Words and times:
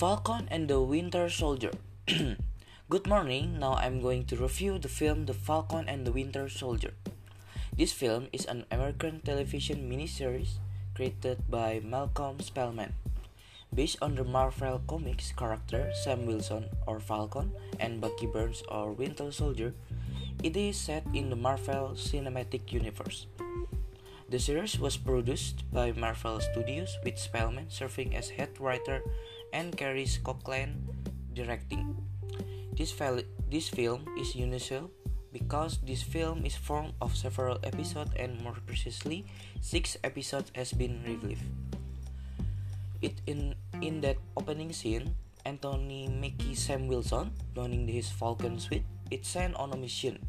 Falcon 0.00 0.48
and 0.48 0.64
the 0.64 0.80
Winter 0.80 1.28
Soldier. 1.28 1.76
Good 2.88 3.06
morning. 3.06 3.60
Now 3.60 3.74
I'm 3.74 4.00
going 4.00 4.24
to 4.32 4.36
review 4.40 4.78
the 4.78 4.88
film 4.88 5.26
The 5.26 5.36
Falcon 5.36 5.84
and 5.92 6.06
the 6.06 6.10
Winter 6.10 6.48
Soldier. 6.48 6.96
This 7.76 7.92
film 7.92 8.28
is 8.32 8.46
an 8.46 8.64
American 8.72 9.20
television 9.20 9.92
miniseries 9.92 10.56
created 10.96 11.44
by 11.50 11.82
Malcolm 11.84 12.40
Spellman. 12.40 12.94
Based 13.74 13.98
on 14.00 14.14
the 14.14 14.24
Marvel 14.24 14.80
Comics 14.88 15.36
character 15.36 15.92
Sam 15.92 16.24
Wilson 16.24 16.72
or 16.86 16.98
Falcon 16.98 17.52
and 17.78 18.00
Bucky 18.00 18.24
Barnes 18.24 18.64
or 18.72 18.96
Winter 18.96 19.30
Soldier, 19.30 19.74
it 20.42 20.56
is 20.56 20.80
set 20.80 21.04
in 21.12 21.28
the 21.28 21.36
Marvel 21.36 21.92
Cinematic 21.92 22.72
Universe. 22.72 23.26
The 24.30 24.38
series 24.38 24.78
was 24.78 24.96
produced 24.96 25.66
by 25.72 25.90
Marvel 25.90 26.38
Studios 26.38 26.96
with 27.04 27.18
Spellman 27.18 27.66
serving 27.68 28.14
as 28.14 28.30
head 28.30 28.56
writer 28.60 29.02
and 29.52 29.76
Carey 29.76 30.06
Cochran 30.22 30.82
directing. 31.34 31.96
This, 32.72 32.94
this 33.50 33.68
film 33.68 34.06
is 34.18 34.34
unusual 34.34 34.90
because 35.32 35.78
this 35.84 36.02
film 36.02 36.44
is 36.44 36.56
formed 36.56 36.94
of 37.00 37.16
several 37.16 37.58
episodes 37.62 38.10
and 38.16 38.40
more 38.42 38.56
precisely, 38.66 39.26
six 39.60 39.96
episodes 40.02 40.50
has 40.54 40.72
been 40.72 41.02
released. 41.06 41.44
It 43.00 43.20
in 43.26 43.54
in 43.80 44.00
that 44.02 44.18
opening 44.36 44.72
scene, 44.72 45.16
Anthony 45.46 46.08
Mackie 46.08 46.54
Sam 46.54 46.86
Wilson, 46.88 47.32
donning 47.54 47.88
his 47.88 48.10
Falcon 48.10 48.58
suit, 48.60 48.84
is 49.10 49.24
sent 49.24 49.56
on 49.56 49.72
a 49.72 49.76
mission 49.76 50.20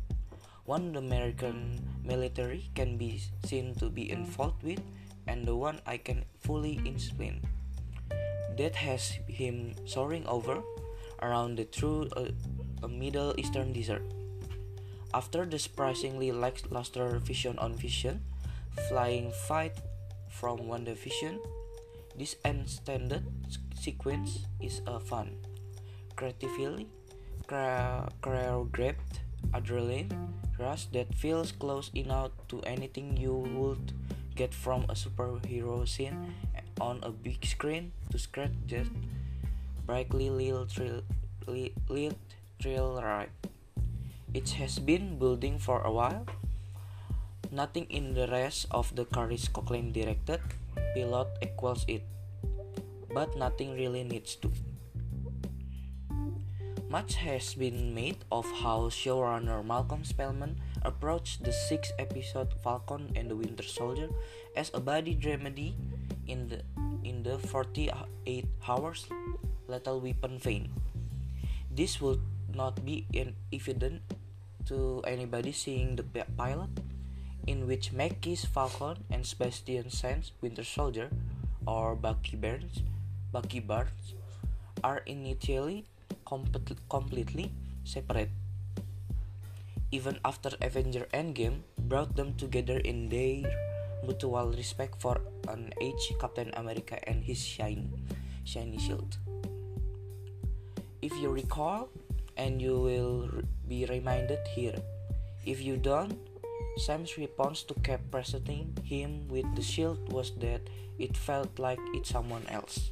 one 0.66 0.94
the 0.94 1.00
American 1.00 1.82
military 2.06 2.70
can 2.76 2.96
be 2.96 3.20
seen 3.44 3.74
to 3.76 3.90
be 3.90 4.10
involved 4.10 4.64
with, 4.64 4.80
and 5.28 5.46
the 5.46 5.56
one 5.56 5.82
I 5.86 5.98
can 5.98 6.24
fully 6.40 6.80
explain. 6.86 7.42
That 8.62 8.78
has 8.78 9.18
him 9.26 9.74
soaring 9.90 10.22
over 10.30 10.62
around 11.18 11.58
the 11.58 11.66
through 11.66 12.14
uh, 12.14 12.30
a, 12.30 12.86
a 12.86 12.88
Middle 12.88 13.34
Eastern 13.42 13.74
desert. 13.74 14.06
After 15.18 15.50
the 15.50 15.58
surprisingly 15.58 16.30
lackluster 16.30 17.18
vision 17.18 17.58
on 17.58 17.74
vision, 17.74 18.22
flying 18.86 19.34
fight 19.50 19.74
from 20.30 20.70
WandaVision, 20.70 21.42
this 22.14 22.38
extended 22.46 23.26
sequence 23.74 24.46
is 24.62 24.86
a 24.86 25.02
fun, 25.02 25.42
creatively 26.14 26.86
choreographed 27.50 29.26
adrenaline 29.58 30.14
rush 30.62 30.86
that 30.94 31.10
feels 31.18 31.50
close 31.50 31.90
enough 31.98 32.30
to 32.46 32.62
anything 32.70 33.18
you 33.18 33.42
would 33.58 33.90
get 34.38 34.54
from 34.54 34.86
a 34.86 34.94
superhero 34.94 35.82
scene 35.90 36.30
on 36.82 36.98
a 37.06 37.14
big 37.14 37.46
screen 37.46 37.94
to 38.10 38.18
scratch 38.18 38.58
that 38.74 38.90
brightly 39.86 40.34
lit 40.34 40.74
thrill 42.58 42.98
ride. 42.98 43.30
It 44.34 44.50
has 44.58 44.80
been 44.80 45.20
building 45.20 45.60
for 45.60 45.86
a 45.86 45.92
while. 45.94 46.26
Nothing 47.52 47.86
in 47.92 48.16
the 48.16 48.26
rest 48.28 48.66
of 48.72 48.96
the 48.96 49.06
Carey 49.06 49.38
Cochran 49.54 49.92
directed 49.92 50.42
pilot 50.96 51.28
equals 51.44 51.86
it, 51.88 52.02
but 53.14 53.38
nothing 53.38 53.76
really 53.76 54.04
needs 54.04 54.36
to. 54.42 54.50
Much 56.92 57.16
has 57.16 57.56
been 57.56 57.96
made 57.96 58.20
of 58.32 58.44
how 58.64 58.92
showrunner 58.92 59.64
Malcolm 59.64 60.04
Spellman 60.04 60.60
approached 60.84 61.44
the 61.44 61.52
six 61.52 61.92
episode 62.00 62.52
Falcon 62.64 63.12
and 63.16 63.32
the 63.32 63.36
Winter 63.36 63.64
Soldier 63.64 64.10
as 64.56 64.72
a 64.74 64.80
body 64.80 65.16
dramedy 65.16 65.72
in 66.28 66.50
the 66.50 66.62
in 67.04 67.24
the 67.24 67.38
48 67.40 67.94
hours 68.68 69.08
Lethal 69.68 70.00
Weapon 70.02 70.38
vein. 70.38 70.70
This 71.72 72.02
would 72.02 72.22
not 72.54 72.84
be 72.86 73.08
evident 73.54 74.02
to 74.68 75.02
anybody 75.08 75.52
seeing 75.52 75.96
the 75.96 76.04
pilot, 76.38 76.70
in 77.48 77.66
which 77.66 77.92
Mackie's 77.92 78.46
Falcon 78.46 79.04
and 79.10 79.26
Sebastian 79.26 79.90
Stan's 79.90 80.32
Winter 80.42 80.64
Soldier, 80.64 81.10
or 81.66 81.96
Bucky 81.96 82.36
Barnes, 82.36 82.84
Bucky 83.32 83.60
Barnes, 83.60 84.14
are 84.84 85.00
initially 85.06 85.86
completely 86.90 87.52
separate. 87.84 88.30
Even 89.92 90.20
after 90.24 90.52
Avenger 90.62 91.08
Endgame 91.14 91.64
brought 91.78 92.16
them 92.16 92.36
together 92.36 92.78
in 92.80 93.10
their 93.10 93.44
mutual 94.04 94.52
respect 94.52 95.02
for 95.02 95.20
an 95.52 95.74
aged 95.82 96.16
Captain 96.20 96.52
America 96.56 96.98
and 97.08 97.24
his 97.24 97.44
shiny, 97.44 97.92
shiny 98.44 98.80
shield. 98.80 99.18
If 101.02 101.12
you 101.20 101.30
recall, 101.30 101.90
and 102.38 102.62
you 102.62 102.80
will 102.80 103.30
be 103.68 103.86
reminded 103.86 104.40
here, 104.56 104.80
if 105.46 105.62
you 105.62 105.76
don't, 105.76 106.16
Sam's 106.78 107.18
response 107.18 107.64
to 107.68 107.76
Cap 107.84 108.00
presenting 108.10 108.72
him 108.84 109.28
with 109.28 109.46
the 109.56 109.62
shield 109.62 110.00
was 110.14 110.32
that 110.40 110.62
it 110.98 111.18
felt 111.18 111.60
like 111.60 111.80
it's 111.94 112.10
someone 112.10 112.48
else. 112.48 112.92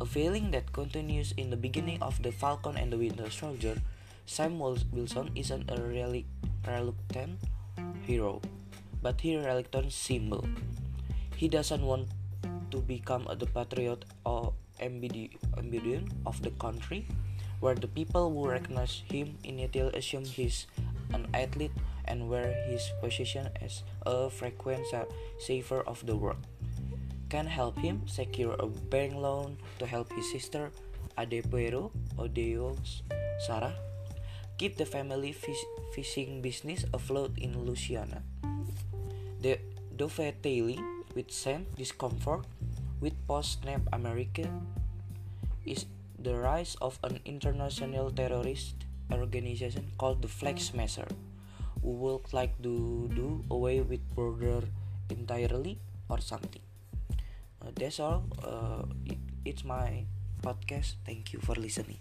A 0.00 0.06
feeling 0.06 0.50
that 0.50 0.72
continues 0.72 1.32
in 1.36 1.50
the 1.50 1.56
beginning 1.56 2.02
of 2.02 2.22
The 2.22 2.32
Falcon 2.32 2.76
and 2.76 2.90
the 2.92 2.98
Winter 2.98 3.30
Soldier, 3.30 3.78
Sam 4.26 4.58
Wilson 4.58 5.30
isn't 5.34 5.70
a 5.70 5.82
really 5.82 6.26
reluctant 6.66 7.38
hero, 8.06 8.40
but 9.02 9.20
he 9.20 9.36
reluctant 9.36 9.92
symbol. 9.92 10.48
He 11.36 11.48
doesn't 11.48 11.82
want 11.82 12.08
to 12.70 12.78
become 12.78 13.26
the 13.38 13.46
patriot 13.46 14.04
or 14.24 14.52
embodiment 14.80 16.12
of 16.26 16.42
the 16.42 16.50
country, 16.62 17.06
where 17.60 17.74
the 17.74 17.88
people 17.88 18.30
who 18.30 18.48
recognize 18.48 19.02
him 19.06 19.38
initially 19.44 19.94
assume 19.96 20.24
he's 20.24 20.66
an 21.12 21.26
athlete 21.34 21.74
and 22.06 22.28
where 22.28 22.52
his 22.66 22.90
position 23.00 23.48
as 23.62 23.82
a 24.06 24.28
frequent 24.30 24.84
saver 25.38 25.82
of 25.86 26.04
the 26.06 26.16
world 26.16 26.40
can 27.28 27.46
help 27.46 27.78
him 27.78 28.06
secure 28.06 28.54
a 28.60 28.66
bank 28.66 29.14
loan 29.14 29.56
to 29.78 29.86
help 29.86 30.12
his 30.12 30.30
sister 30.30 30.70
Adepero 31.18 31.90
Oduye 32.18 32.76
Sarah 33.46 33.74
keep 34.58 34.76
the 34.76 34.86
family 34.86 35.32
fish, 35.32 35.58
fishing 35.94 36.42
business 36.42 36.84
afloat 36.94 37.34
in 37.38 37.58
Louisiana. 37.66 38.22
The 39.42 39.58
dovetailing 39.96 40.93
with 41.14 41.30
Sam 41.30 41.66
discomfort 41.76 42.44
with 43.00 43.14
post-snap 43.26 43.82
America 43.92 44.48
is 45.64 45.86
the 46.18 46.34
rise 46.34 46.76
of 46.80 46.98
an 47.02 47.20
international 47.24 48.10
terrorist 48.10 48.74
organization 49.12 49.90
called 49.98 50.22
the 50.22 50.28
Flag 50.28 50.58
Smasher, 50.58 51.08
who 51.82 51.90
would 51.90 52.32
like 52.32 52.56
to 52.62 53.08
do 53.14 53.44
away 53.50 53.80
with 53.80 54.00
border 54.14 54.62
entirely 55.10 55.78
or 56.08 56.20
something. 56.20 56.62
uh, 57.62 57.70
that's 57.74 58.00
all. 58.00 58.24
Uh, 58.42 58.84
it, 59.06 59.18
it's 59.44 59.64
my 59.64 60.04
podcast. 60.42 60.94
Thank 61.06 61.32
you 61.32 61.40
for 61.40 61.54
listening 61.54 61.98